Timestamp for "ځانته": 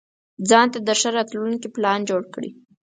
0.49-0.79